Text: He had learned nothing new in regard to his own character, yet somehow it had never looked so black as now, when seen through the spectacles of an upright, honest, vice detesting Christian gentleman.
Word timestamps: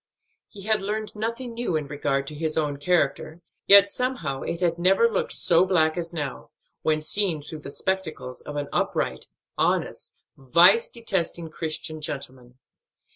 He 0.47 0.63
had 0.63 0.81
learned 0.81 1.15
nothing 1.15 1.53
new 1.53 1.75
in 1.75 1.85
regard 1.85 2.25
to 2.25 2.33
his 2.33 2.57
own 2.57 2.77
character, 2.77 3.39
yet 3.67 3.87
somehow 3.87 4.41
it 4.41 4.59
had 4.59 4.79
never 4.79 5.07
looked 5.07 5.33
so 5.33 5.63
black 5.63 5.95
as 5.95 6.11
now, 6.11 6.49
when 6.81 7.01
seen 7.01 7.43
through 7.43 7.59
the 7.59 7.69
spectacles 7.69 8.41
of 8.41 8.55
an 8.55 8.67
upright, 8.73 9.27
honest, 9.59 10.23
vice 10.35 10.87
detesting 10.87 11.49
Christian 11.51 12.01
gentleman. 12.01 12.57